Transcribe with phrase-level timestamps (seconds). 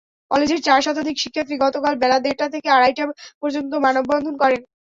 [0.31, 3.03] কলেজের চার শতাধিক শিক্ষার্থী গতকাল বেলা দেড়টা থেকে আড়াইটা
[3.41, 4.61] পর্যন্ত মানববন্ধন করেন।